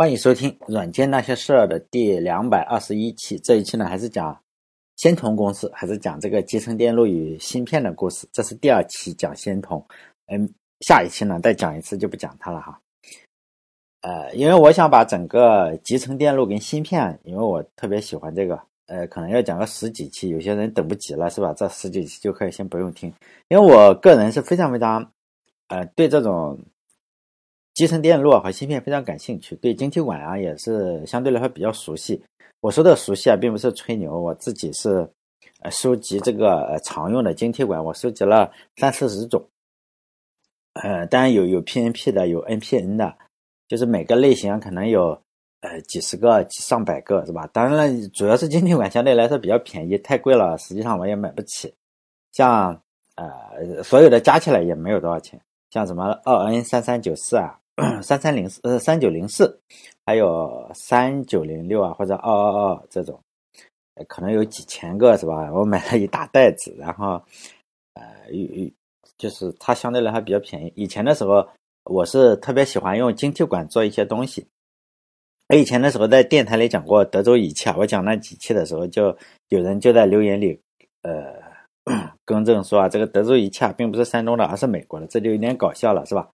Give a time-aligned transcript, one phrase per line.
[0.00, 3.36] 欢迎收听《软件那些事儿》的第两百二十一期。
[3.36, 4.40] 这一期呢，还是讲
[4.94, 8.24] 仙童公司，还是讲这个集成电路与芯片的故事。
[8.32, 9.84] 这是第二期讲仙童，
[10.26, 10.48] 嗯，
[10.82, 12.80] 下一期呢再讲一次就不讲它了哈。
[14.02, 18.56] 呃，因为我想把整个集成电路跟芯片，因为我特别喜欢这个，
[18.86, 21.52] 呃，可能要讲个十几期，有些人等不及了是吧？
[21.54, 23.12] 这十几期就可以先不用听，
[23.48, 25.10] 因为我个人是非常非常，
[25.66, 26.56] 呃，对这种。
[27.78, 32.20] 集成电路和芯片非常感兴趣，对晶体管啊也是相对来说比较熟悉。
[32.58, 35.08] 我说的熟悉啊，并不是吹牛，我自己是
[35.60, 39.48] 呃收集这个常用的晶体管，我收集了三四十种。
[40.72, 43.14] 呃，当然有有 PNP 的，有 NPN 的，
[43.68, 45.16] 就是每个类型可能有
[45.60, 47.48] 呃几十个、上百个，是吧？
[47.52, 51.72] 当然了，主要是晶体管相对来说比较便宜，太贵了，实际上我也买不起。
[52.32, 52.82] 像
[53.14, 57.56] 呃所有的加起来也没有多少钱，像什么二 N 三三九四啊。
[58.02, 59.60] 三三零四呃三九零四，
[60.04, 63.20] 还有三九零六啊或者二二二这种，
[64.08, 65.52] 可能有几千个是吧？
[65.52, 67.22] 我买了一大袋子，然后
[67.94, 68.02] 呃，
[69.16, 70.72] 就是它相对来说比较便宜。
[70.74, 71.46] 以前的时候，
[71.84, 74.48] 我是特别喜欢用晶体管做一些东西。
[75.48, 79.16] 我以前的时候在电台里讲过德州仪器啊，我讲那几期的时候，就
[79.50, 80.60] 有人就在留言里
[81.02, 81.32] 呃
[82.26, 86.28] 更正说啊，这个德州仪器啊并不是山东的，而是美国的，这就有点搞笑了，是吧？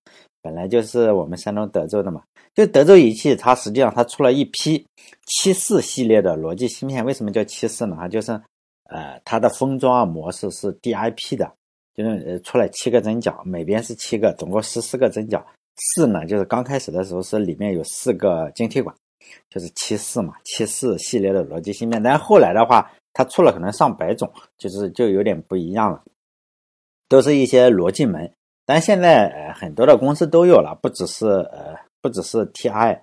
[0.45, 2.23] 本来就是我们山东德州的嘛，
[2.55, 4.86] 就德州仪器，它实际上它出了一批
[5.25, 7.03] 七四系列的逻辑芯片。
[7.03, 7.97] 为什么叫七四呢？
[7.98, 8.33] 它就是，
[8.91, 11.51] 呃，它的封装模式是 DIP 的，
[11.95, 15.42] 就是呃出来七个针脚，每边是七个，总共十四个针脚。
[15.77, 18.95] 四呢，就是刚开始的时候是里面有四个晶体管，
[19.48, 22.03] 就是七四嘛，七四系列的逻辑芯片。
[22.03, 26.03] 但是后来的话，它出了可能上百种，就是就有点不一样了，
[27.08, 28.31] 都是一些逻辑门。
[28.67, 32.98] 但现在很多的公司都有了，不只是呃不只是 TI，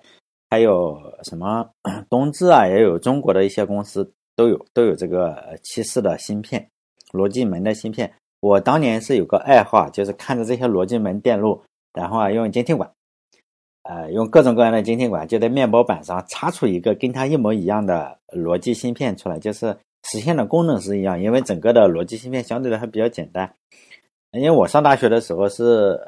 [0.50, 1.68] 还有什么
[2.10, 6.68] 东芝啊，也有中国的一些公司都有都有这个七四的芯片，
[7.12, 8.12] 逻辑门的芯片。
[8.40, 11.62] 我当年是有个爱好，就是看着这些逻辑门电路，
[11.92, 12.90] 然后啊用晶体管，
[13.84, 19.76] 呃用各种各样的晶体管，就在面包板上插出一个跟它一模一样的逻辑芯片出来，就是
[20.10, 23.54] 实现的功能是一样，因为整个的逻辑芯片相对来说比较简单。
[24.32, 26.00] 因为我上大学的时候是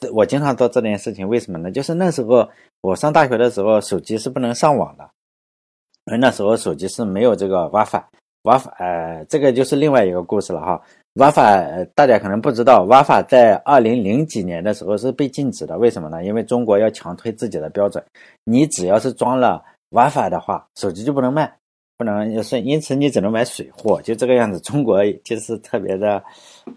[0.00, 1.70] 呃，我经常做这件事情，为什么呢？
[1.70, 2.48] 就是那时候
[2.80, 5.08] 我上大学的时候，手机是不能上网的，
[6.06, 10.82] 因为那时候手机是没有这个 WiFi，WiFi，呃，这个就是另外一个故事了哈。
[11.14, 16.24] WiFi 大家可能不知道，WiFi 在二零零几年的时候是被禁止的，为什么呢？
[16.24, 18.04] 因为中国要强推自己的标准，
[18.44, 21.56] 你只要是装了 WiFi 的话，手机就不能卖。
[21.98, 24.60] 不能，是因此你只能买水货，就这个样子。
[24.60, 26.22] 中国就是特别的，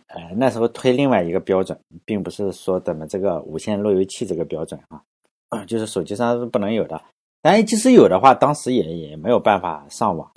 [0.08, 4.82] 呃，那时候推另外一个标准，并不是说怎么这个无线路由器这个标准
[5.50, 7.00] 啊，就是手机上是不能有的。
[7.44, 10.28] 但即使有的话，当时也也没有办法上网。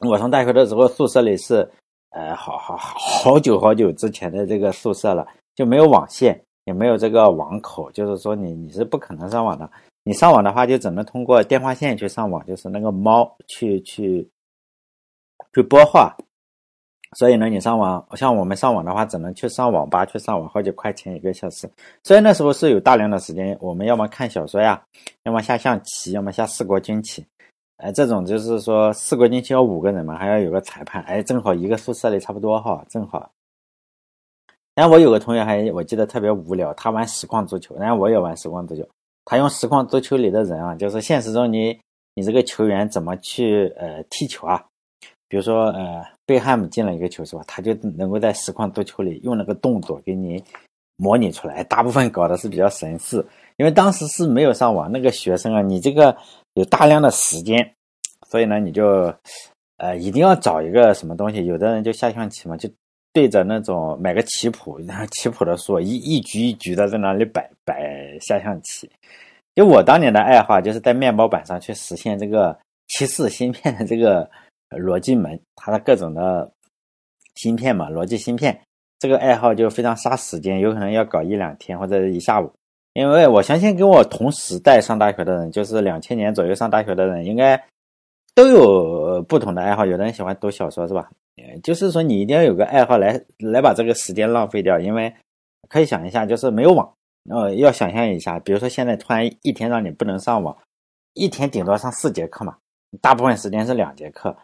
[0.00, 1.66] 我上大学的时候，宿舍里是，
[2.10, 9.70] 呃，好好好久好久之前的这个宿舍了，就没有网线，也没有这个网口，就是说你你是不可能上网的。
[10.08, 14.26] 你上网的话，就只能通过电话线去上网，就是那个猫去去
[15.52, 16.16] 去拨话。
[17.18, 21.70] 所以呢，你上网，像我们上网的话，只能去上网吧去上网，好几块钱一个小时。
[22.02, 24.82] 所以那时候是有大量的时间，我们要么看小说呀，
[25.24, 27.22] 要么下象棋，要么下四国军棋。
[27.76, 31.02] 哎，这种就是说四国军棋要五个人嘛，还要有个裁判。
[31.02, 33.30] 哎，正好一个宿舍里差不多哈，正好。
[34.74, 38.88] 然后我有个同学还我记得特别无聊，他玩实况足球，然后我也玩实况足球。
[39.30, 41.78] 他用实况足球里的人啊，就是现实中你
[42.14, 44.64] 你这个球员怎么去呃踢球啊？
[45.28, 47.44] 比如说呃贝汉姆进了一个球是吧？
[47.46, 50.42] 他就能够在实况足球里用那个动作给你
[50.96, 51.62] 模拟出来。
[51.64, 53.22] 大部分搞的是比较神似，
[53.58, 56.16] 因为当时是没有上网，那个学生啊，你这个
[56.54, 57.74] 有大量的时间，
[58.30, 59.14] 所以呢你就
[59.76, 61.44] 呃一定要找一个什么东西。
[61.44, 62.66] 有的人就下象棋嘛，就
[63.12, 68.90] 对着那种买个棋谱，然后棋谱的书一一局一局的在那里摆摆下象棋。
[69.54, 72.56] 就我当年的爱好，就是在面包板上去实现这个
[72.88, 74.28] 七四芯片的这个
[74.70, 76.50] 逻辑门，它的各种的
[77.34, 78.60] 芯片嘛，逻辑芯片，
[78.98, 82.52] 这个爱好就非常杀时间，有可能要搞一两天或者一下午。
[82.94, 87.60] 因为我相信跟我同时代上大学的人，就是两千年左右上大学的人，应该
[88.34, 89.86] 都有不同的爱好。
[89.86, 91.08] 有的人喜欢读小说，是吧？
[91.62, 95.14] 就是说你一定要有个爱好来来把这个时间浪费掉，因为
[95.68, 96.92] 可以想一下，就是没有网。
[97.30, 100.56] 呃，要想象一下，比如说现在突然一天让你不能上网，
[101.14, 102.56] 一天顶多上四节课嘛，
[103.00, 104.36] 大部分时间是两节课，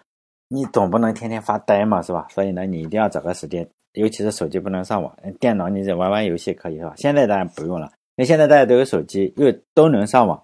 [0.49, 2.27] 你总不能天天发呆嘛，是吧？
[2.31, 6.95] 所以呢，你一定要找个时间，尤其是手机不能上网，电脑你得玩玩游戏可以是吧？
[6.97, 7.87] 现在当然不用了，
[8.17, 10.43] 因为现在大家都有手机，又都能上网，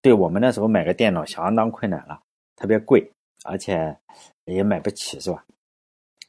[0.00, 2.20] 对我们那时候买个电脑相当困难了，
[2.56, 3.10] 特别贵，
[3.44, 3.96] 而且
[4.44, 5.44] 也买不起，是吧？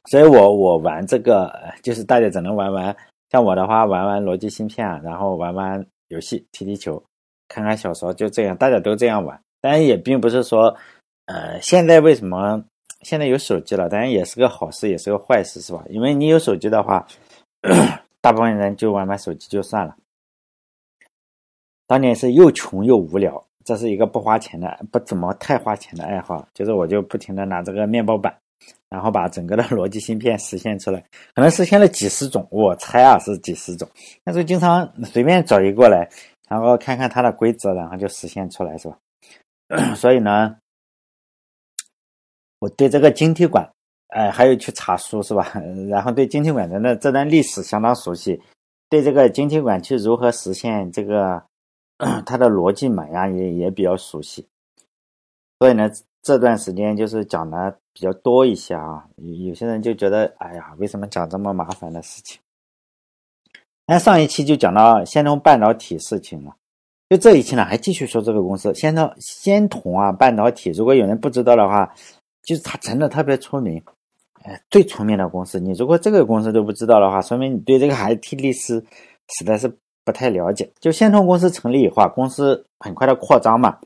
[0.09, 2.95] 所以我我玩这个，就是大家只能玩玩，
[3.33, 7.03] 像我的话玩玩逻辑芯片啊，然后玩玩游戏，踢踢球，
[7.47, 9.41] 看看小说，就这样，大家都这样玩。
[9.59, 10.77] 当然也并不是说，
[11.25, 12.63] 呃，现在为什么
[13.01, 13.89] 现在有手机了？
[13.89, 15.83] 当然也是个好事，也是个坏事，是吧？
[15.89, 17.07] 因为你有手机的话，
[18.21, 19.95] 大部分人就玩玩手机就算了。
[21.88, 28.38] 当年是又穷又无聊，这是一个不花钱的、不怎么太花钱的爱好，就是我就不停的拿这个面包板。
[28.89, 33.89] 然后把整个的逻辑芯片实现出来，可能实现了几十种，我猜啊是几十种。
[34.24, 36.07] 那时候经常随便找一个来，
[36.48, 38.98] 然后看看它的规则，然后就实现出来，是吧？
[39.95, 40.56] 所以呢，
[42.60, 43.68] 我对这个晶体管，
[44.10, 45.51] 哎，还有去查书，是吧？
[45.89, 48.39] 然后对晶体管的这段历史相当熟悉，
[48.89, 51.44] 对这个晶体管去如何实现这个
[52.25, 54.48] 它的逻辑码呀，也也比较熟悉。
[55.57, 55.89] 所以呢。
[56.25, 62.42] 这段时间就是讲的比较多一些啊，有有些人就觉得，哎呀，为什么讲这么麻烦的事情？
[63.86, 66.56] 那上一期就讲到仙童半导体事情了，
[67.10, 71.94] 就这一期呢还继续说这个公司，仙童仙童啊半导体，如果有人不知道的话，
[72.42, 73.84] 就是它真的特别出名，
[74.42, 75.60] 哎，最出名的公司。
[75.60, 78.84] 你如果这个公司都不知道的话，说明你对这个 IT 历史
[79.30, 79.72] 实在是
[80.04, 80.72] 不太了解。
[80.80, 83.78] 就仙童公司成立以后，公司很快的扩张嘛，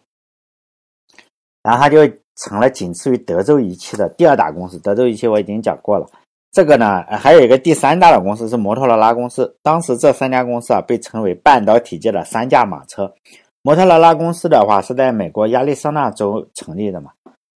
[1.62, 2.10] 然后他就。
[2.38, 4.80] 成了仅次于德州仪器的第二大公司。
[4.80, 6.08] 德州仪器我已经讲过了。
[6.52, 9.54] 这个呢，还有一个第三大的公司是摩托罗拉公司。
[9.62, 13.14] 当时这三家公司啊，被称为半导体界的三驾马车。
[13.62, 17.12] 摩托罗拉公司的话是在美国亚利桑那州成立的嘛。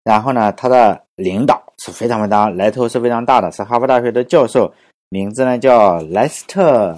[0.04, 4.74] 然后呢，它的领导是非常非常来头是非常大的，是哈佛大学的教授，
[5.10, 6.96] 名字呢叫莱斯特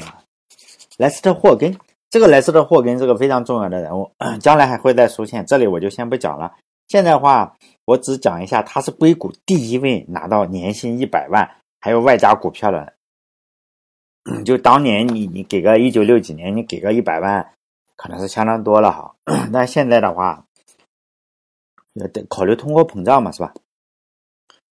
[0.98, 1.76] 莱斯特霍根。
[2.10, 5.46] 这个莱斯特霍根是个非常重要的人物，将来还会再出现。
[5.46, 6.52] 这里我就先不讲了。
[6.92, 7.56] 现在话，
[7.86, 11.50] 我只讲一下，他是硅谷第一位拿到年薪一百万，
[11.80, 12.96] 还有外加股票的。
[14.44, 17.54] 就当年你你给个一九六几年，你给个一百万，
[17.96, 19.16] 可能是相当多了哈。
[19.54, 20.46] 但现在的话，
[21.94, 23.54] 要考虑通货膨胀嘛，是吧？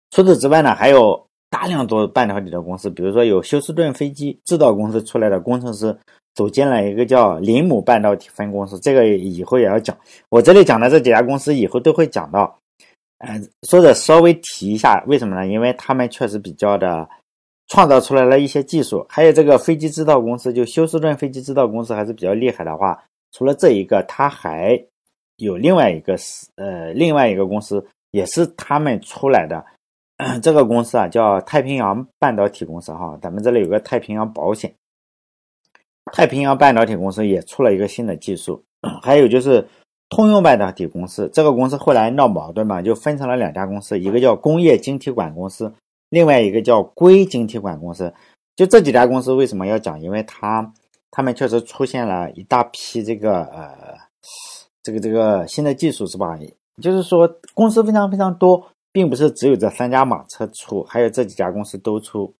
[0.09, 5.99] 除此之外呢，还有大量做半导体的公司，比如说有休斯顿飞机制造公司出来的工程师。
[6.35, 9.97] 组建了一个叫林姆半导体分公司，这个以后也要讲。
[10.29, 12.59] 我这里讲的这几家公司以后都会讲到，
[13.19, 15.47] 嗯，说的稍微提一下，为什么呢？
[15.47, 17.07] 因为他们确实比较的
[17.69, 23.01] 创造出来了一些技术，还有这个飞机制造公司，就休斯顿飞机制造公司还是比较厉害的话。
[23.31, 24.81] 除了这一个，他还
[25.37, 29.65] 有另外一个是呃，另外一个公司也是他们出来的，
[30.41, 34.73] 这个公司啊叫太平洋半导体公司哈，咱们这里有个太平洋保险。
[36.11, 38.63] 太平洋半导体公司也出了一个新的技术，
[39.01, 39.67] 还有就是
[40.09, 45.73] 通用半导体公司，这个公司后来闹矛盾嘛，就分成了两家公司，一个叫工业晶体管公司，
[46.09, 48.13] 另外一个叫硅晶体管公司。
[48.55, 49.99] 就这几家公司为什么要讲？
[49.99, 50.71] 因为它
[51.11, 53.73] 他们确实出现了一大批这个呃
[54.83, 56.37] 这个这个新的技术，是吧？
[56.81, 62.33] 就是说公司非常非常多，并不是只有这三家马车出，还有这几家公司都出。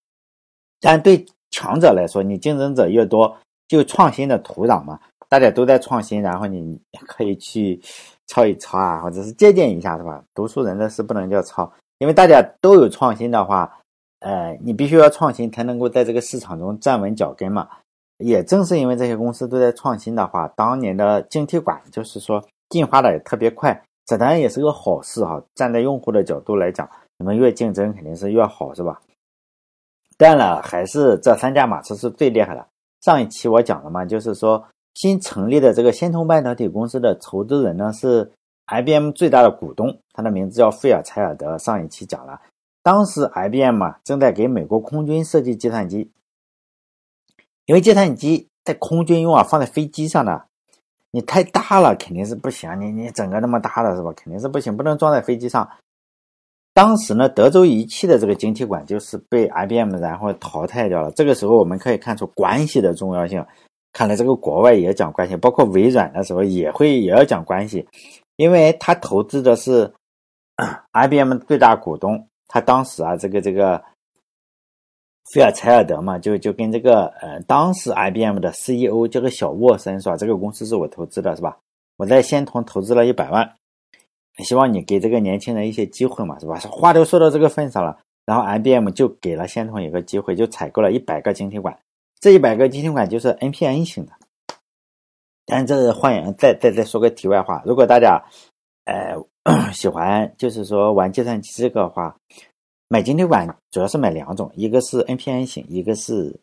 [0.80, 3.36] 但对强者来说，你竞争者越多。
[3.68, 7.82] 就创新的土壤嘛，大家都在创新，然后你可以去
[8.28, 10.24] 抄一抄啊，或者是借鉴一下，是吧？
[10.34, 13.72] 读书人的事不能叫抄，因为大家都有创新的话，
[14.20, 17.68] 呃，你必须要创新才能够在这个市场中站稳脚跟嘛。
[18.18, 25.44] 也正是因为这些公司都在创新的话，当年的晶体管就是说进化的也特别快，这当然也是个好事哈。
[25.54, 29.02] 站在用户的角度来讲，你们越竞争肯定是越好，是吧？
[30.18, 32.66] 但了，还是这三驾马车是最厉害的。
[33.06, 38.32] 上一期我讲了嘛，就是说新成立的这个仙童半导体公司的投资人呢是
[38.66, 41.56] IBM 最大的股东，他的名字叫费尔柴尔德。
[41.60, 42.42] 上一期讲了，
[42.82, 46.10] 当时 IBM 嘛正在给美国空军设计计算机，
[47.68, 50.48] 因为计算机在空军用啊，放在飞机上的，
[51.12, 54.12] 你太大了肯定是不行，你你整个那么大的是吧？
[54.18, 55.70] 肯定是不行，不能装在飞机上。
[56.76, 61.10] 当时呢，德州仪器的这个晶体管就是被 IBM 然后淘汰掉了。
[61.12, 63.44] 这个时候我们可以看出关系的重要性。
[63.94, 67.88] 看来这个国外也讲关系，包括微软的时候也会也要讲关系，
[68.36, 69.94] 因为他投资的是
[70.92, 72.28] IBM 最大股东。
[72.50, 73.82] 他当时啊，这个这个
[75.32, 81.58] 菲尔柴尔德嘛，就就跟这个呃，当时 IBM 的 CEO 叫个小沃森说：“这个公司是我投资的，是吧？
[81.96, 83.50] 我在仙童投资了一百万。”
[84.44, 86.58] 希望你给这个年轻人一些机会嘛，是吧？
[86.72, 91.78] 话都说到这个份上了，然后 IBM 就给了仙童一个机会，就采购了一百个晶体管，
[92.20, 94.12] 这一百个晶体管就是 NPN 型的。
[95.46, 98.24] 但这换言再再再说个题外话，如果大家
[98.86, 99.16] 呃
[99.72, 102.18] 喜欢就是说玩计算机这个话，
[102.88, 106.40] 买晶体管主要是买两种，一个是 NPN 型，一个是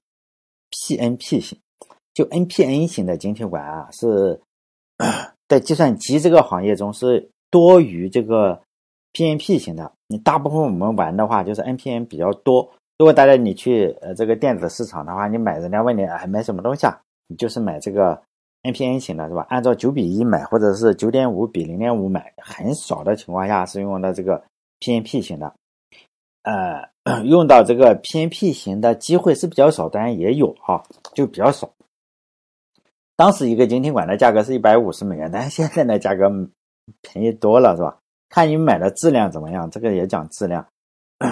[0.70, 1.58] PNP 型。
[2.14, 4.40] 就 NPN 型的晶体管啊，是
[5.48, 8.60] 在计算机这个行业中是多于这个
[9.12, 9.92] PNP 型的。
[10.08, 12.68] 你大部分我们玩的话，就是 NPN 比较多。
[12.98, 17.00] 如果大家你去呃这个电子市场的话，你买人家问你哎买什么东西啊？
[17.28, 18.20] 你就是买这个
[18.62, 19.46] NPN 型的是吧？
[19.48, 24.42] 按照九比一买，或者是九点五比零点五买，很少的情况下是用的这个
[24.80, 25.54] PNP 型的。
[26.42, 30.82] 呃， 用到这个 PNP 型的机会是比较少，当然也有哈，
[31.14, 31.70] 就比较少。
[33.16, 36.28] 当时一个晶体管的价格是一百五十美元，但是现在的价格
[37.00, 37.98] 便宜多了，是吧？
[38.28, 40.66] 看你买的质量怎么样，这个也讲质量。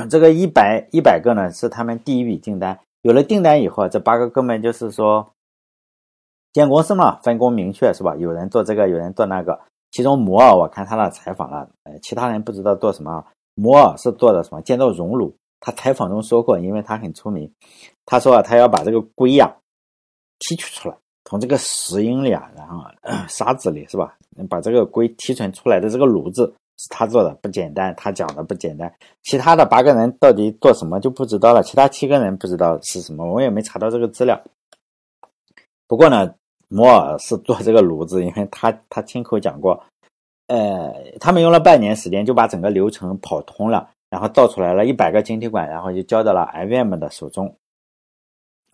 [0.09, 2.79] 这个一百一百个呢，是他们第一笔订单。
[3.03, 5.33] 有了订单以后，这八个哥们就是说，
[6.53, 8.15] 建公司嘛，分工明确，是吧？
[8.17, 9.59] 有人做这个，有人做那个。
[9.91, 13.25] 其中摩尔，我看他的采访了，呃，其他人不知道做什么。
[13.55, 14.63] 摩尔是做的什么？
[14.63, 15.35] 建造熔炉。
[15.59, 17.53] 他采访中说过，因为他很出名，
[18.07, 19.57] 他说他要把这个硅呀
[20.39, 20.97] 提取出来。
[21.25, 22.83] 从这个石英里啊，然后
[23.29, 24.17] 沙子里是吧？
[24.49, 27.95] 把这个硅提纯出来的这个炉子是他做的，不简单。
[27.95, 28.91] 他讲的不简单。
[29.23, 31.63] 其他的八个人到底做什么就不知道了。
[31.63, 34.41] 其他七个人不知道是什么，我也没查到这个资料。
[35.87, 36.35] 不过呢，
[36.69, 39.85] 摩尔是做这个炉子，因为他他亲口讲过，
[40.47, 47.55] 呃，他们用了半年时间就把整个流程跑通了，然后造出来了一百个晶体管，然后就交到了 IBM 的手中。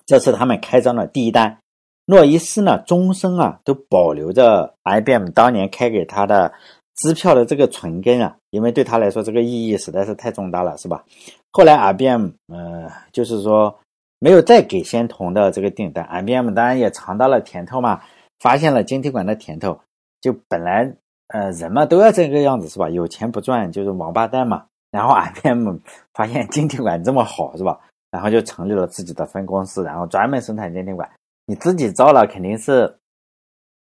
[0.04, 1.58] 这是他们开张的第一单。
[2.06, 6.52] 诺伊斯呢，终生啊都保留着 IBM 当年开给他的
[6.94, 11.04] 支票的这个存根啊，因为对他来说这个意义实在是太重大了，是吧？
[11.52, 13.76] 后来 IBM 呃，就是说
[14.18, 18.00] 没有再给仙童的这个订单，IBM 当然也尝到了甜头嘛，
[18.38, 19.78] 发现了晶体管的甜头，
[20.20, 20.94] 就本来
[21.28, 22.88] 呃人嘛都要这个样子是吧？
[22.88, 24.64] 有钱不赚就是王八蛋嘛。
[24.92, 25.76] 然后 IBM
[26.14, 27.78] 发现晶体管这么好是吧？
[28.10, 31.10] 然后就成立了自己的分公司，然后专门生产晶体管。
[31.46, 32.98] 你自己造了肯定是，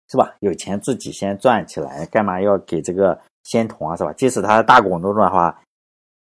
[0.10, 0.36] 是吧？
[0.40, 3.96] 有钱自己先赚起来，干嘛要给这个仙童啊？
[3.96, 4.14] 是吧？
[4.14, 5.62] 即使他是大股东的话，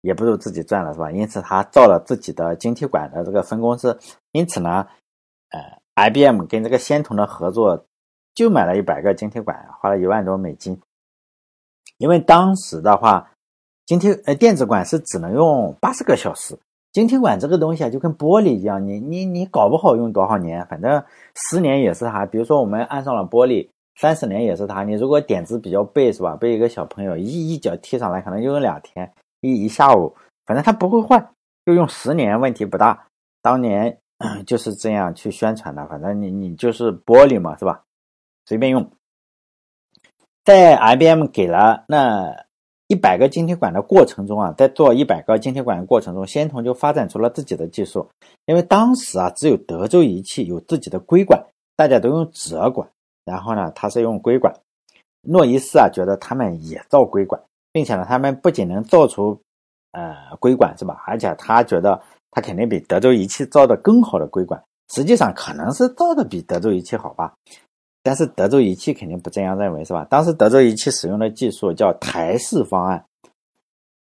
[0.01, 1.11] 也不如自己赚了，是吧？
[1.13, 3.97] 因此他造了自己的晶体管的这个分公司。
[4.33, 4.87] 因此呢，
[5.51, 7.87] 呃，IBM 跟这个仙童的合作，
[8.35, 10.81] 就买了一百个晶体管，花了一万多美金。
[11.99, 13.31] 因为当时的话，
[13.87, 16.59] 晶体呃电子管是只能用八十个小时。
[16.93, 21.03] 晶体管这个东西啊，就跟玻璃一样，你你你搞不好用多少年，反正
[21.37, 22.27] 十年也是它。
[22.27, 24.83] 比如说我们安上了玻璃，三十年也是它。
[24.83, 26.35] 你如果点子比较背是吧？
[26.35, 30.13] 被一个小朋友一一脚踢上来，可能就用两天，一一下午，
[30.47, 31.25] 反正它不会坏，
[31.65, 33.07] 就用十年问题不大。
[33.41, 33.97] 当年
[34.45, 37.83] 就是这样去宣传的，反正你你就是玻璃嘛是吧？
[38.47, 38.91] 随便用。
[40.45, 42.50] 在 IBM 给了那。
[42.91, 48.05] 一百个晶体管的过程中啊，在做一百个晶体管的过程中，仙童就发展出了自己的技术。
[48.47, 51.41] 因为当时啊，只有德州仪器有自己的硅管，
[51.77, 52.89] 大家都用折管。
[53.25, 54.53] 然后呢，他是用硅管。
[55.23, 59.41] 诺伊斯啊，觉得他们也造硅管，并且呢，他们不仅能造出
[59.93, 61.01] 呃硅管是吧？
[61.07, 64.61] 而且他觉得他肯定比德州仪器造的更好的硅管。
[64.93, 67.33] 实际上可能是造的比德州仪器好吧。
[68.03, 70.07] 但是德州仪器肯定不这样认为，是吧？
[70.09, 73.05] 当时德州仪器使用的技术叫台式方案，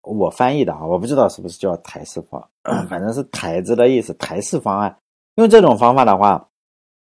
[0.03, 2.47] 我翻译的啊，我不知道是不是叫台式方，
[2.87, 4.13] 反正是台子的意思。
[4.13, 4.95] 台式方案
[5.35, 6.47] 用这种方法的话，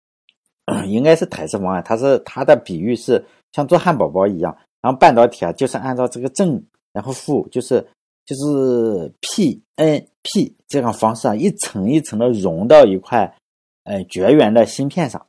[0.88, 1.82] 应该是台式方案。
[1.84, 7.86] 它是它的比喻是像做汉堡包一样，然后半导体啊就是按照这个正然后负，就是
[8.24, 13.36] 就是 P N P 这种方式啊，一层一层的融到一块
[13.84, 15.26] 呃绝缘的芯片上。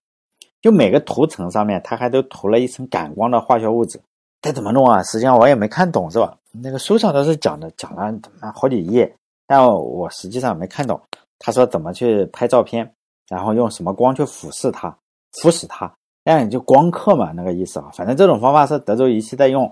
[0.61, 3.99] 就每个涂层上面，它还都涂了一层感光的化学物质。
[4.41, 5.03] 这怎么弄啊？
[5.03, 6.37] 实际上我也没看懂，是吧？
[6.51, 8.13] 那个书上都是讲的，讲了
[8.55, 9.15] 好几页，
[9.47, 10.99] 但我实际上没看懂。
[11.39, 12.93] 他说怎么去拍照片，
[13.27, 14.95] 然后用什么光去俯视它、
[15.33, 15.91] 腐蚀它，
[16.25, 17.89] 哎，就光刻嘛，那个意思啊。
[17.93, 19.71] 反正这种方法是德州仪器在用，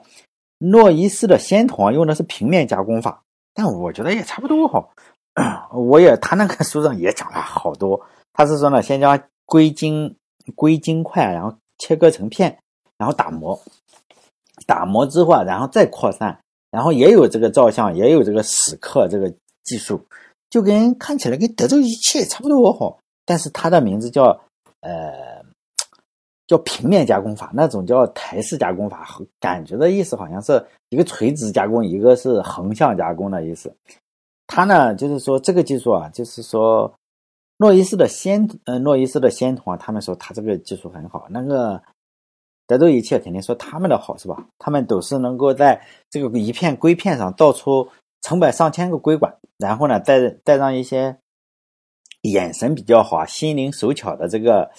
[0.59, 3.21] 诺伊斯的仙童用的是平面加工法，
[3.53, 4.87] 但我觉得也差不多哈。
[5.73, 7.99] 我也他那个书上也讲了好多，
[8.33, 10.15] 他是说呢，先将硅晶。
[10.51, 12.57] 硅晶块，然后切割成片，
[12.97, 13.59] 然后打磨，
[14.65, 16.39] 打磨之后啊，然后再扩散，
[16.71, 20.01] 然后也有这个照相，也有这个蚀刻这个技术，
[20.49, 24.25] 就跟看起来跟德州仪器差不多哈，但是它的名字叫
[24.81, 25.43] 呃
[26.47, 29.07] 叫平面加工法，那种叫台式加工法，
[29.39, 33.73] 感觉的意思好像是一个垂直加工，一个是横向加工的意思。
[34.47, 36.93] 它呢就是说这个技术啊，就是说。
[37.61, 41.27] 诺伊斯的仙，呃，诺伊斯的仙童啊，他们说他这个技术很好。
[41.29, 41.83] 那个
[42.65, 44.47] 德州仪器肯定说他们的好是吧？
[44.57, 47.85] 他们都是能够在这个一片硅片上造出
[48.21, 51.17] 成百上千个硅管，然后呢，再带上一些
[52.21, 54.71] 眼神比较好、啊心灵手巧的这个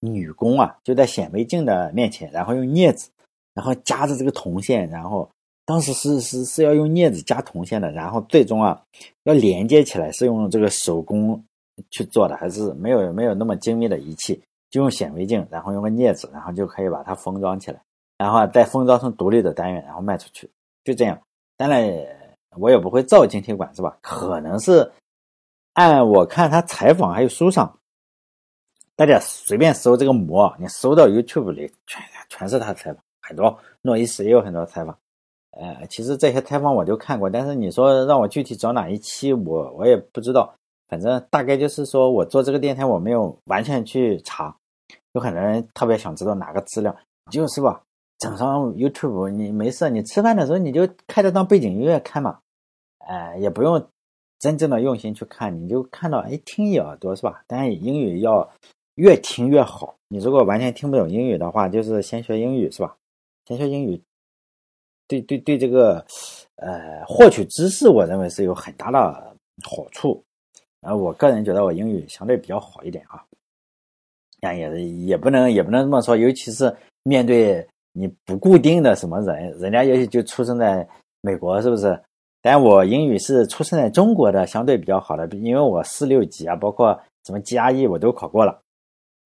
[0.00, 3.08] 女工啊，就在显微镜的面前，然后用镊子，
[3.54, 5.30] 然后夹着这个铜线，然后
[5.64, 8.82] 当时是是是要用镊子夹铜线的，然后最终啊
[9.22, 11.40] 要连接起来是用这个手工
[11.90, 14.42] 去做的，还是没有没有那么精密的仪器。
[14.70, 17.80] 就用显微镜，然后用个镊子，然后就可以把它封装起来，
[18.18, 20.46] 然后再封装成独立的单元，然后卖出去，
[20.84, 21.18] 就这样。
[21.56, 21.90] 当然，
[22.58, 23.96] 我也不会造晶体管，是吧？
[24.02, 24.92] 可能是
[25.72, 27.78] 按我看他采访还有书上，
[28.94, 34.94] 大家随便搜这个膜，你搜到 YouTube 里全全是他采访，很多诺伊斯也有很多采访。
[35.52, 40.54] 呃，其实这些采访我都看过，但是你说让我具体找哪一期，我我也不知道。
[40.88, 44.56] 反正大概就是说，我做这个电台，我没有完全去查，
[45.12, 46.96] 有很多人特别想知道哪个资料，
[47.30, 47.82] 就是吧，
[48.18, 52.38] 整上 YouTube，你没事，你吃饭的时候你就开着当背景音乐看嘛，
[52.98, 53.86] 哎，也不用
[54.38, 57.42] 真正的用心去看，你就看到哎听一耳朵是吧？
[57.46, 58.50] 但是英语要
[58.94, 62.96] 越听越好，你如果完全听不懂英语的话，就是先学英语是吧？
[63.44, 64.02] 先学英语，
[65.06, 66.04] 对对对，这个
[66.56, 70.24] 呃获取知识，我认为是有很大的好处。
[70.80, 73.24] 啊，我个人觉得我英语相对比较好一点啊，
[74.40, 80.86] 但也也不能也不能这么说，尤其是面对你不固定的什么人，人家也许就出生在
[81.20, 82.00] 美国，是不是？
[82.40, 88.60] 但我英语是出生在中国的，相对比较好的，因为我四六级啊，包括什么 GRE 我都考过了。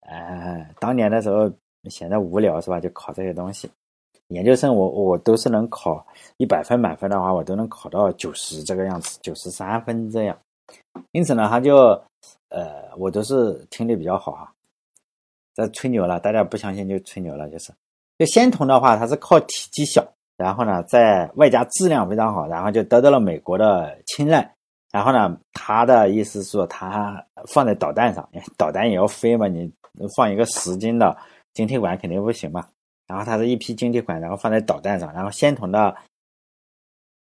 [0.01, 1.53] 呃，当年的时候
[1.91, 3.71] 闲得无聊是吧，就考这些东西。
[4.29, 6.05] 研究生我我都是能考
[6.39, 10.39] 一百分满分的话，我都能考到九十这个样子，九十三分这样。
[11.13, 11.77] 因此呢，他就，
[12.49, 14.53] 呃，我都是听力比较好哈。
[15.55, 17.73] 这吹牛了，大家不相信就吹牛了，就是。
[18.19, 24.55] 就仙童的话，它是靠体积小，然后呢，在外加质量非常好，然后就得到了美国的青睐。
[24.91, 29.71] 然后呢，他的意思是说，他放在导弹上，导弹也要飞嘛，你
[30.17, 31.17] 放一个十斤的
[31.53, 32.67] 晶体管肯定不行嘛。
[33.07, 35.95] 然后它是一批晶体管，然后放在导弹上，然后仙童的。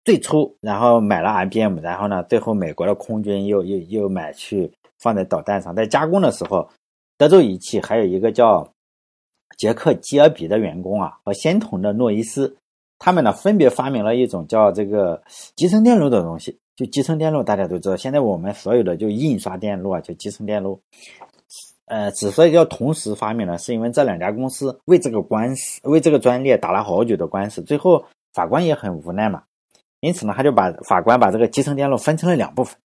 [0.05, 6.69] 最初，然后买了 IBM，然后呢，最后美国的空军又又又买去放在导弹上，在加工的时候，
[7.17, 8.69] 德州仪器还有一个叫
[9.57, 12.57] 杰克基尔比的员工啊，和仙童的诺伊斯，
[12.99, 15.23] 他们呢分别发明了一种叫这个
[15.55, 16.59] 集成电路的东西。
[16.75, 20.81] 就集成电路，大家都知道，现在我们所有的就印刷电路啊，就集成电路。
[21.85, 29.43] 呃，之所以叫同时发明呢，是因为这两家公司为这个官司，为这个专利打了好久的官司，最后法官也很无奈嘛。
[30.03, 32.77] 因此呢，他就把法官把这个集成电路分成了两部分，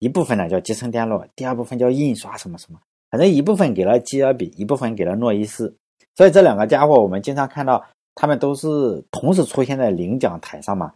[0.00, 2.78] 一部分呢叫集成电路，第二部分叫印刷什么什么，
[3.10, 5.74] 反正一部分给了基尔比，一部分给了诺伊斯。
[6.14, 7.82] 所以这两个家伙，我们经常看到
[8.14, 10.92] 他们都是同时出现在领奖台上嘛。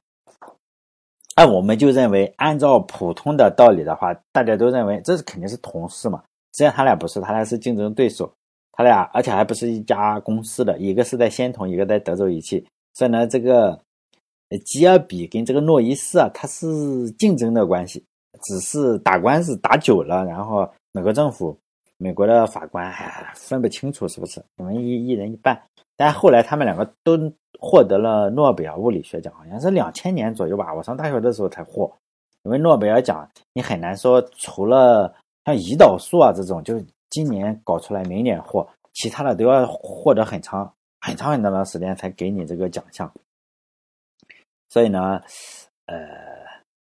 [1.34, 6.22] 那我们就认为，按照普通的道理的话，大家都认为这是肯定是同事嘛。
[6.52, 8.30] 实际上他俩不是，他俩是竞争对手，
[8.72, 12.62] 他俩而且还不是一家公司的，一个是在仙童，一个在德州仪器。
[12.92, 13.80] 所以呢，这个。
[14.58, 18.04] 吉尔比跟这个诺伊斯啊，他是竞争的关系，
[18.42, 21.56] 只是打官司打久了，然后美国政府、
[21.96, 25.60] 美国的法官还分不清楚是不是，你们一一人一半。
[25.96, 27.16] 但后来他们两个都
[27.60, 31.92] 获得了诺贝尔物理学奖，好像是两千年左右吧，我上大学的时候才获。
[32.44, 43.08] 因为诺贝尔奖你很难说，除了像胰岛素啊这种，就是今年搞出来，明年获，其他的都要获得很长很长很长的时间才给你这个奖项。
[44.72, 45.20] 所以呢，
[45.84, 45.98] 呃，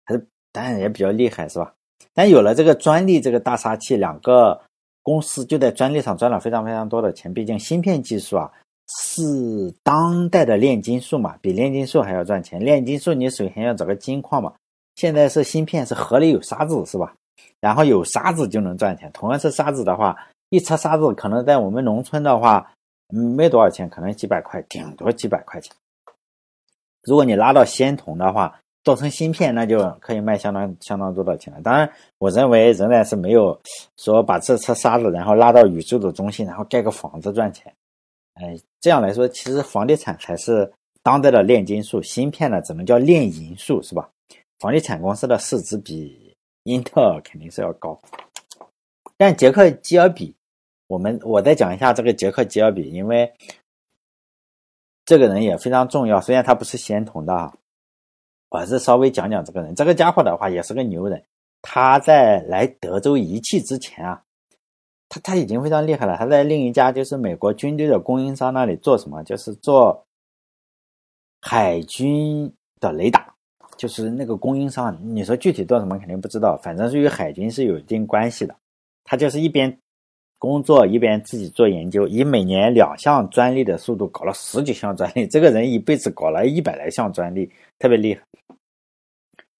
[0.05, 1.73] 还是当然也比较厉害，是吧？
[2.13, 4.61] 但有了这个专利，这个大杀器，两个
[5.05, 7.33] 公司就在专利上赚了非常非常多的钱。
[7.33, 8.51] 毕竟芯片技术啊，
[8.89, 12.59] 是当代的炼金术嘛，比炼金术还要赚钱。
[12.59, 14.53] 炼金术你首先要找个金矿嘛，
[14.97, 17.15] 现在是芯片，是河里有沙子，是吧？
[17.61, 19.09] 然后有沙子就能赚钱。
[19.13, 20.17] 同样是沙子的话，
[20.49, 22.73] 一车沙子可能在我们农村的话，
[23.09, 25.73] 没多少钱，可能几百块，顶多几百块钱。
[27.07, 31.61] 如果你拉到仙童的话，做成芯片，那就可以卖相当相当多的钱了。
[31.63, 33.59] 当然，我认为仍然是没有
[33.97, 37.73] 说把这车沙子然后拉到宇宙的中心，然后盖个房子赚钱。
[38.35, 40.71] 哎，这样来说，其实房地产才是
[41.03, 44.09] 当代的炼金术，芯片呢只能叫炼银术，是吧？
[44.59, 47.99] 房地产公司的市值比英特尔肯定是要高。
[49.17, 50.35] 但杰克基尔比，
[50.87, 53.33] 我们我再讲一下这个杰克基尔比，因为。
[55.07, 57.55] 这个人也非常重要，虽然他不是仙童的啊，
[58.51, 59.73] 我是稍微讲讲这个人。
[59.77, 61.25] 这个家伙的话也是个牛人。
[61.63, 64.23] 他在来德州仪器之前啊，
[65.09, 66.17] 他他已经非常厉害了。
[66.17, 69.23] 他在另一家就是美国军队的供应商那里做什么？
[69.23, 70.05] 就是做
[71.41, 73.33] 海军的雷达，
[73.77, 74.99] 就是那个供应商。
[75.15, 76.57] 你说具体做什么，肯定不知道。
[76.57, 78.57] 反正是与海军是有一定关系的。
[79.05, 79.79] 他就是一边
[80.39, 85.27] 工作一边自己做研究，以每年两项专利的速度搞了十几项专利。
[85.29, 88.21] 这个人一辈子搞了一百来项专利，特别厉害。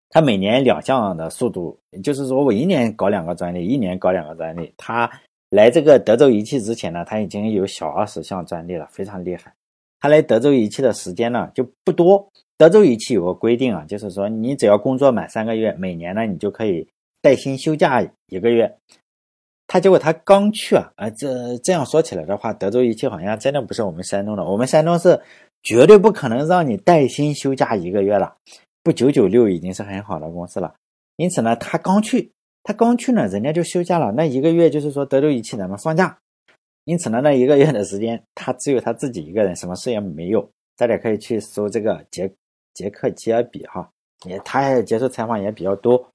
[0.09, 4.73] 他每年两项的速度，就是说我一年搞两个专利，一年搞两个专利。
[4.77, 5.09] 他
[5.49, 9.53] 来这个德州仪器之前呢，他已经有小二十项专利了，非常厉害。
[9.99, 12.29] 他来德州仪器的时间呢就不多。
[12.57, 16.87] 德州仪器有个规定啊，就是说你只要工作满三个月，每年呢你就可以
[17.21, 18.77] 带薪休假一个月。
[19.67, 25.21] 他结果他刚去啊，啊这这样说起来的话，德州仪器好像真的不是我们山东的，我们山东是
[25.61, 28.37] 绝对不可能让你带薪休假一个月了。
[28.81, 30.73] 不九九六已经是很好的公司了，
[31.17, 32.31] 因此呢，他刚去，
[32.63, 34.13] 他刚去呢，人家就休假了。
[34.13, 36.17] 那一个月就是说德州仪器咱们放假，
[36.85, 40.49] 因此呢，那一个月的时间，他只有他自己一个人，什么事也没有。
[40.77, 42.31] 大家可以去搜这个杰
[42.73, 43.89] 杰克吉尔比哈，
[44.25, 46.09] 也他也接受采访也比较多。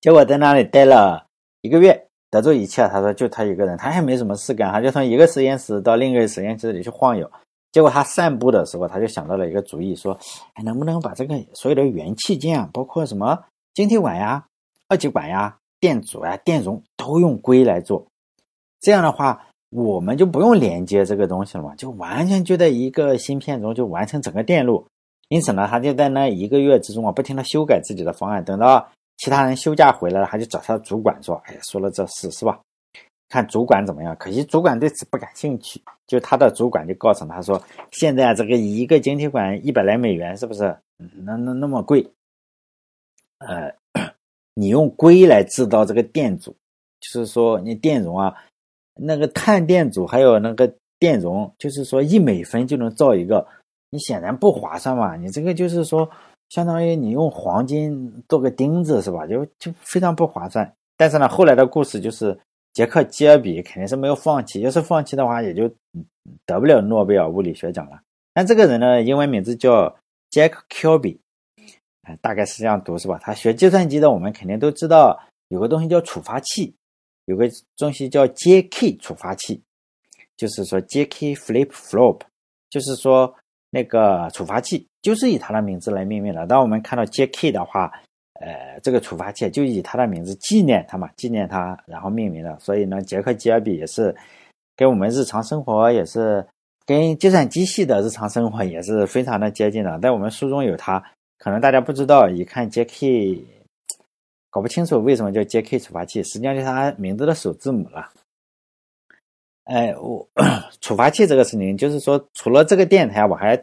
[0.00, 1.26] 结果在那里待了
[1.60, 1.99] 一个月，
[2.30, 7.30] 德州仪器啊，他说就他一个人，他也没什么事干，他就从一个实验室到另一个实验室里去晃悠。
[7.72, 10.16] 结果他散步的时候，他就想到了一个主意，说
[10.54, 13.38] ：“哎，能不能把这个所有的元器件啊，包括什么
[13.74, 14.44] 晶体管呀、
[14.88, 18.04] 二极管呀、电阻呀、电容，都用硅来做？
[18.80, 24.84] 这样的话，我们就不用连接这个东西了嘛，就完全就在一个芯片中就完成整个电路。
[25.28, 28.44] 因此呢，他就在那一个月之中啊，不停的修改自己的方案。
[28.44, 28.88] 等到
[29.20, 32.58] 其他人休假回来了，他就找他主管说：‘哎呀，说了这事是吧？’”
[33.28, 34.16] 看主管怎么样？
[34.18, 35.80] 可惜主管对此不感兴趣。
[36.06, 40.74] 就他的主管就告诉他说：“现在这个一个晶体管一百来美元，是不是？
[41.22, 42.04] 那那那么贵？
[43.38, 43.72] 呃，
[44.54, 46.50] 你用硅来制造这个电阻，
[46.98, 48.34] 就是说你电容啊，
[48.94, 53.46] 那个碳电阻还有那个电容，就是说一美分就能造一个，
[53.90, 55.14] 你显然不划算嘛。
[55.14, 56.10] 你这个就是说，
[56.50, 59.26] 相当于你用黄金做个钉子，是吧？
[59.26, 60.70] 就就非常不划算。
[60.98, 62.38] 但是呢，后来的故事就是。”
[62.72, 65.68] 杰克基尔比肯定是没有放弃，要是放弃的话，也就
[66.46, 68.00] 得不了诺贝尔物理学奖了。
[68.32, 69.92] 但这个人呢，英文名字叫
[70.30, 71.20] 杰克 b 比，
[72.02, 73.18] 哎，大概是这样读是吧？
[73.20, 76.72] 他学计算机的，我们肯定都知道有个东西叫触发器，
[77.24, 78.96] 有个东西叫 J.K.
[78.98, 79.60] 触发器，
[80.36, 81.34] 就是说 J.K.
[81.34, 82.20] Flip Flop，
[82.70, 83.34] 就是说
[83.70, 86.46] 那个触发器就是以他的名字来命名的。
[86.46, 87.50] 当我们看到 J.K.
[87.52, 87.92] 的话，
[88.40, 92.58] 呃，这个触发器就以他的名字纪念他嘛，纪念他，然后命名的。
[92.58, 94.14] 所以呢，杰克吉尔比也是
[94.76, 96.46] 跟我们日常生活也是
[96.86, 99.98] 跟计算机系的日常生活也是非常的接近的。
[100.00, 101.02] 在我们书中有他，
[101.38, 103.44] 可能大家不知道，一看 J.K.
[104.50, 105.78] 搞不清楚为什么叫 J.K.
[105.78, 108.10] 处发器，实际上就是他名字的首字母了。
[109.64, 110.28] 哎，我
[110.80, 113.56] 处罚器这个事情，就是说除了这个电台，我还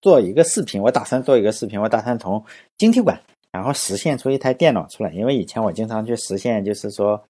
[0.00, 2.42] 做一个视频，我打算做一个视频，我打算从
[2.78, 3.20] 晶体管。
[3.52, 7.20] 然后实现出一台电脑出来，因为以前我经常去实现，就是说，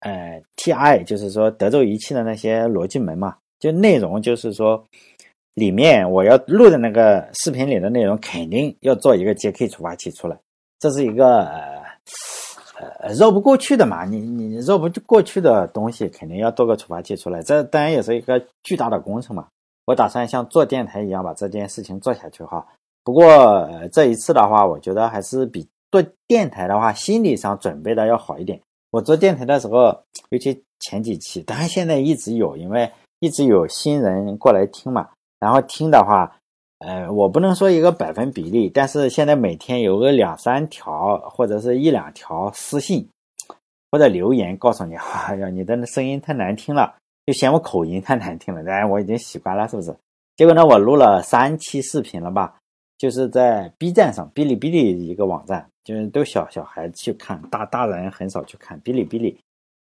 [0.00, 4.84] 呃，TI，就是说德州仪器的那些逻辑门嘛，就内容就是说，
[5.54, 10.38] 里面我要录的那个视频里的内容，肯定要做一个 JK 触发器出来，
[10.78, 11.82] 这是一个呃
[13.00, 19.48] 呃绕不过去的嘛，你你绕不过去的东西，肯定要做个触发器出来，这当然也是一个巨大的工程嘛。
[19.90, 22.64] 我打算像做电台一样把这件事情做下去哈。
[23.02, 28.60] 不过这一次的话，我觉得还是比做电台的话，心理上准备的要好一点。
[28.92, 35.08] 我做电台的时候，尤其前几期，当然现在一直有，因为一直有新人过来听嘛。
[35.40, 36.36] 然后听的话，
[36.78, 43.08] 呃，我不能说一个百分比例，但是现在每天有个两三条或者是一两条私信
[43.90, 46.94] 或者留言，告诉你，哎呀，你的声音太难听了，
[47.26, 48.62] 就嫌我口音太难听了。
[48.64, 49.94] 当然我已经习惯了，是不是？
[50.36, 52.56] 结果呢，我录了三期视频了吧？
[52.96, 58.80] 就是在 B 站上，哔哩哔哩一个网站，就是都小小孩去看，大大人很少去看。
[58.82, 59.38] 哔哩哔哩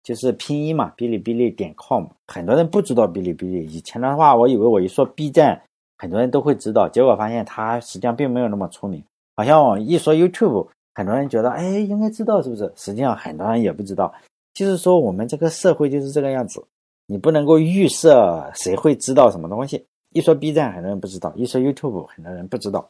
[0.04, 3.65] 就是拼音嘛，哔哩哔哩点 com，很多人不知道哔哩哔哩。
[3.65, 5.62] 以前的话，我以为我一说 B 站，
[5.98, 9.04] 很多人都会知道，结果发现它实际上并没有那么出名。
[9.36, 12.72] 好像一说 YouTube，很多人觉得哎应该知道是不是？
[12.76, 14.13] 实际上很多人也不知道。
[14.54, 16.63] 就是说我们这个社会就是这个样子，
[17.06, 19.86] 你不能够预设谁会知道什么东西。
[20.10, 22.88] 一说 B 站，很多人不知道；一说 YouTube，很多人不知道。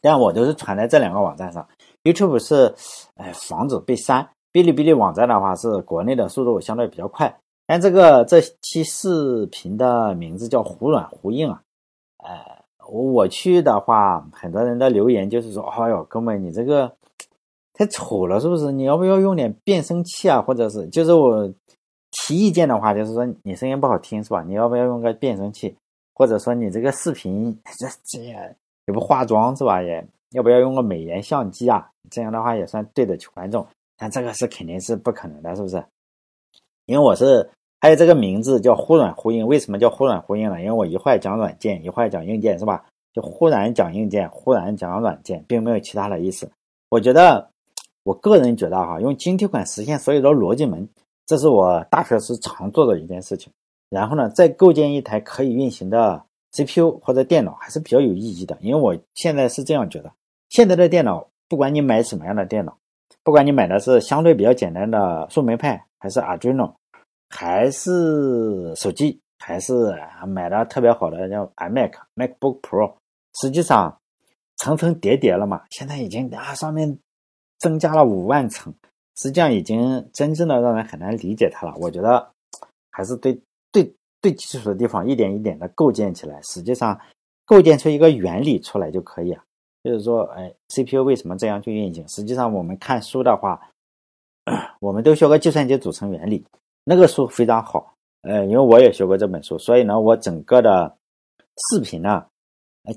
[0.00, 1.66] 但我都是传在这两个网站上。
[2.04, 2.72] YouTube 是，
[3.16, 4.28] 哎，防止被删。
[4.52, 7.36] 哔哩哔哩网站的话，是国内的速度相对比较快。
[7.66, 11.62] 但这个这期视频的名字叫“忽软忽硬”啊。
[12.18, 16.92] 哎，我去的话，很多人的留言就是说：“哎呦，哥们，你这个
[17.74, 18.70] 太丑了，是不是？
[18.72, 20.40] 你要不要用点变声器啊？
[20.40, 21.52] 或者是，就是我。”
[22.30, 24.40] 提意见的话，就是说你声音不好听是吧？
[24.46, 25.74] 你要不要用个变声器？
[26.14, 29.82] 或者说你这个视频这这也不化妆是吧？
[29.82, 31.90] 也要不要用个美颜相机啊？
[32.08, 33.66] 这样的话也算对得起观众。
[33.96, 35.84] 但这个是肯定是不可能的，是不是？
[36.86, 40.60] 因为我是还有这个名字叫忽软忽硬，为什么叫忽软忽硬呢？
[40.60, 42.84] 因为我一会儿讲软件，一会儿讲硬件，是吧？
[43.12, 46.48] 就忽然讲硬件，忽然讲软件，并没有其他的意思。
[46.90, 47.50] 我觉得，
[48.04, 50.88] 我个人觉得哈，用晶体管实现所有的逻辑门，
[51.30, 53.52] 这是我大学时常做的一件事情。
[53.88, 58.58] 然后呢，再构建一台可以运行的 CPU 或者电脑，还是比较有意义的。
[58.60, 60.12] 因为我现在是这样觉得，
[60.48, 62.76] 现在的电脑，不管你买什么样的电脑，
[63.22, 66.74] 不管你买的是相对比较简单的树莓派，还是 Arduino，
[67.28, 72.94] 还是手机，还是买的特别好的叫 iMac、MacBook Pro，
[73.40, 73.96] 实际上。
[74.56, 75.62] 层层叠叠了嘛？
[75.70, 76.98] 现在已经啊，上面
[77.58, 78.74] 增加了五万层，
[79.20, 81.74] 实际上已经真正的让人很难理解它了。
[81.76, 82.26] 我觉得
[82.90, 83.38] 还是对
[83.70, 86.98] 对对基础的地方一点一点的构建起来，实际上
[87.44, 89.44] 构建出一个原理出来就可以啊。
[89.84, 92.06] 就是说，哎，CPU 为什么这样去运行？
[92.08, 93.60] 实际上我们看书的话，
[94.80, 96.44] 我们都学过计算机组成原理，
[96.84, 97.94] 那个书非常好。
[98.22, 100.96] 呃，因为我也学过这本书，所以呢，我整个的
[101.70, 102.24] 视频呢。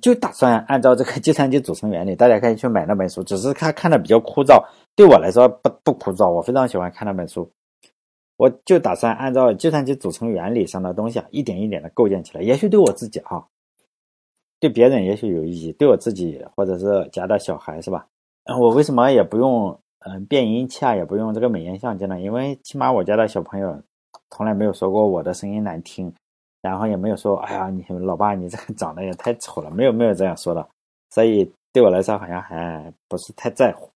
[0.01, 3.23] 就打算按照这个计算机组成原理，大家可以去买那本书。
[3.23, 4.63] 只是他看的比较枯燥，
[4.95, 7.49] 对我来说不不枯燥，我非常喜欢看那本书。
[8.37, 12.41] 我就打算按照计算机组成原理上的东西啊，一点一点的构建起来。
[12.41, 13.45] 也许对我自己哈，
[14.59, 18.07] 对别人也许有意义，对我自己或者是家的小孩是吧？
[18.59, 22.19] 我为什么也不用嗯变音器啊，也不用这个美颜相机呢？
[22.19, 23.81] 因为起码我家的小朋友
[24.31, 26.13] 从来没有说过我的声音难听。
[26.63, 30.65] 然后也没有说，哎呀，你老爸，你这个长得也太丑了，没有没有这样说的，
[31.09, 33.89] 所以对我来说好像还不是太在乎。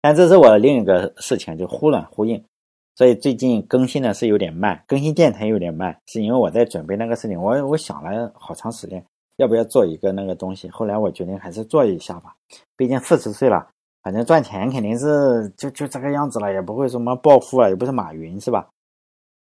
[0.00, 2.42] 但这是我另一个事情，就忽软忽硬，
[2.94, 9.04] 所以最近更新的是有点慢，更新电台有点慢，是因为我在准备那个事情，我我想了好长时间，
[9.36, 12.34] 要不要做一个那个东西，后来我决定还是做一下吧，
[12.74, 13.68] 毕竟四十岁了，
[14.02, 18.66] 反正赚钱肯定是就就这个样子了，也不会什么暴富啊，也不是马云是吧，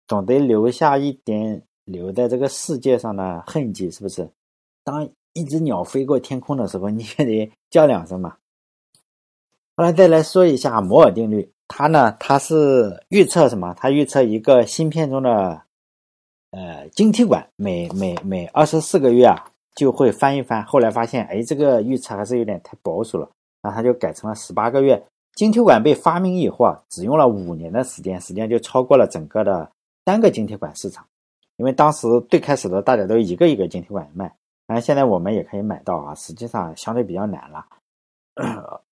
[0.07, 1.63] 总得留下一点。
[1.85, 4.29] 留在这个世界上的痕迹是不是？
[4.83, 8.35] 当一只鸟飞过天空的时候，你也得叫两声嘛。
[9.75, 13.73] 后来再来说一下摩尔定律，它呢，它是预测什么？
[13.77, 15.61] 它预测一个芯片中的
[16.51, 20.63] 呃晶体管每每每二十四个月啊就会翻一翻。
[20.65, 23.29] 后来发现，哎，这个预测还是有点太保守了，
[23.61, 25.01] 然后他就改成了十八个月。
[25.33, 29.71] 晶体管被发明以后啊，只用了五年的时间，时间就超过了整个的
[30.03, 31.07] 单个晶体管市场。
[31.62, 34.28] 因为当时最开始的大家都一个一个晶体管卖，
[34.65, 37.63] 反正现在我们也可以买到啊，实际上相对比较难了。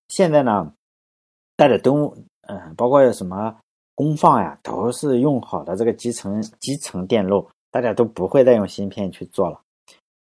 [0.07, 0.71] 现在呢，
[1.55, 3.57] 大家都嗯，包括什么
[3.95, 9.59] 功放呀，都是用好的这个集成集成电路，大家都不会再用芯片去做了。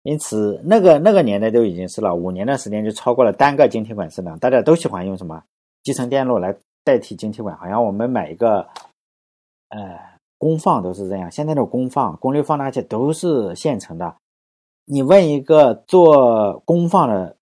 [0.03, 5.43] 因此，那个那个年代都已经是了，五年的时间就超过了单个晶体管市场，大家都喜欢用什么
[5.81, 8.67] 集成电路来代替晶体管，好像我们买一个，
[9.69, 10.18] 呃。
[10.39, 14.15] 功放都是这样，现在的功放、功率放大器都是现成的。
[14.85, 17.35] 你问一个做功放的，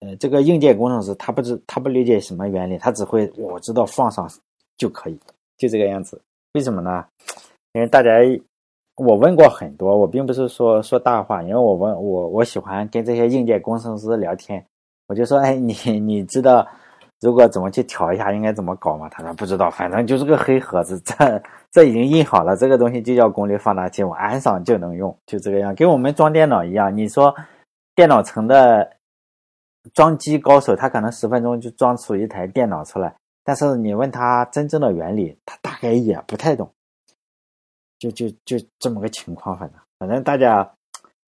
[0.00, 4.28] 呃，这个硬件工程师，他不知他不理解什么原理，他只会我知道放上
[4.76, 5.16] 就可以，
[5.56, 6.20] 就这个样子。
[6.54, 7.04] 为什么呢？
[7.74, 8.10] 因为大家
[8.96, 14.66] 我问过很多，我并不是说说大话，因为我问我我喜欢跟这些硬件工程师聊天，
[15.06, 16.66] 我就说，哎，你你知道
[17.20, 19.08] 如果怎么去调一下，应该怎么搞嘛？
[19.08, 21.42] 他说不知道，反正就是个黑盒子， 这。
[21.72, 26.96] 这已经印好了，这个东西就叫功率放大器，我安上就能用，就这个样，跟我们装电脑一样。
[26.96, 27.32] 你说
[27.94, 28.96] 电脑城的
[29.94, 36.68] 装机高手，他可能十分钟就装出一台电脑出来，但是你问他真正的原理，他大概也不太懂。
[38.00, 40.68] 就就就这么个情况，反正反正大家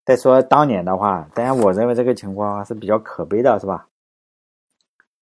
[0.04, 3.86] 再说当年的话，当然我认为这个情况是比较可悲的，是吧？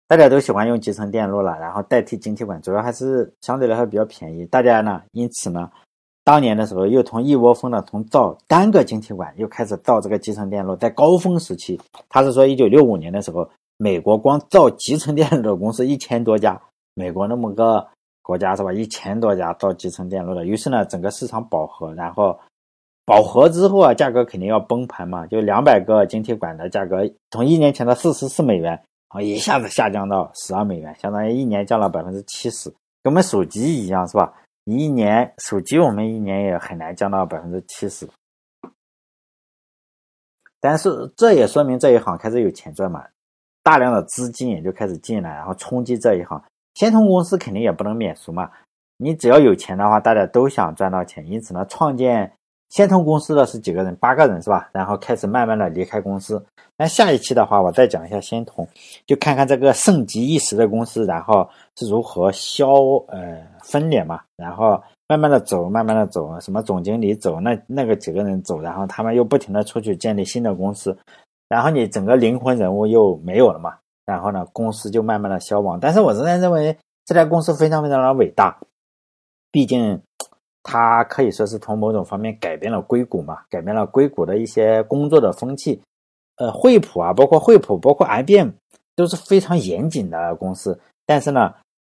[0.08, 4.46] 大家都喜欢用集成电路了，然后代替晶体管，主要还是相对来说比较便宜。
[4.46, 5.68] 大家呢，因此呢，
[6.24, 10.76] 当年的时候又从一窝蜂的从造单个晶体管，又开始造这个集成电路。
[10.76, 16.62] 在高峰时期，他是说一九六五年的时候，美国光造集成电路的公司一千多家，
[16.94, 17.88] 美国那么个
[18.22, 18.72] 国家是吧？
[18.72, 22.39] 一千多家造集成电路的，于是呢，整个市场饱和，然后
[23.08, 28.80] 饱和之后啊，价格肯定要崩盘嘛，就两百个晶体管的价格从一年前的四十四美元。
[29.15, 32.69] 啊，一下子下降到十二美元，相当于一年降了百分之七十，
[33.01, 34.34] 跟我们手机一样，是吧？
[34.65, 38.06] 一年手机我们一年也很难降到百分之七十。
[40.60, 43.06] 但是这也说明这一行开始有钱赚嘛，
[43.63, 46.43] 大量的资金也就开始进来，然后冲击这一行。
[46.73, 48.51] 先通公司肯定也不能免俗嘛，
[48.97, 52.34] 你只要有钱的话，大家都想赚到钱，因此呢，创建
[52.75, 53.95] 仙童公司的是几个人？
[54.01, 54.69] 八个人是吧？
[54.73, 56.45] 然后开始慢慢的离开公司。
[56.75, 58.67] 那下一期的话，我再讲一下仙童，
[59.05, 62.73] 就看看这个盛极一时的公司，然后是如何消
[63.07, 70.97] 呃分裂嘛，然后慢慢的走，慢慢的走，什么总经理走，那那个几个人走，然后他们又不停的出去建立新的公司，
[71.47, 73.73] 然后你整个灵魂人物又没有了嘛，
[74.05, 75.79] 然后呢，公司就慢慢的消亡。
[75.79, 78.59] 但是我仍然认为这家公司非常非常的伟大。
[79.49, 80.01] 毕竟，
[80.67, 85.80] 它可以说是从某种方面改变了硅谷嘛，改变了硅谷的一些工作的风气。
[86.38, 88.49] 呃，惠普啊，包括惠普，包括 IBM
[88.95, 90.78] 都是非常严谨的公司。
[91.06, 91.54] 但是呢，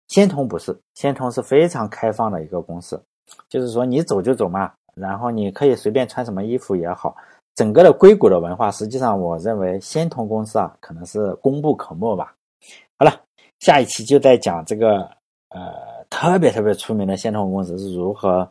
[0.09, 3.03] 仙童不是，仙童是非常开放的一个公司，
[3.49, 7.17] 就是说你走就走嘛，然后你可以随便穿什么衣服也好。
[7.55, 12.35] 整个的硅谷的文化，实际上我认为仙童公司啊，可能是功不可没吧。
[12.99, 13.19] 好了，
[13.61, 14.99] 下一期就在讲这个
[15.49, 15.97] 呃。
[16.11, 18.51] 特别特别出名的仙童公司是如何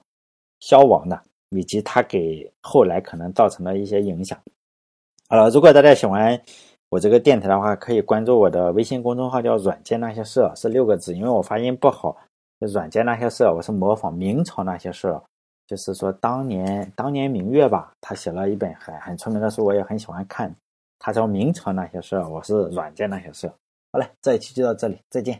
[0.60, 4.38] 消亡的，以及它给后来可能造成的一些影响。
[5.30, 6.42] 好了，如果大家喜欢
[6.90, 11.14] 我这个电台的话，可以关注我的微信公众号，叫“软件那些事”，是六个字。
[11.14, 12.16] 因为我发音不好
[12.60, 15.20] ，“软件那些事”，我是模仿明朝那些事，
[15.68, 20.54] 就是说当年当年明月吧，他写了一本很很出名的书，我也很喜欢看。
[20.98, 23.48] 他叫《明朝那些事》，我是软件那些事。
[23.92, 25.40] 好嘞，这一期就到这里，再见。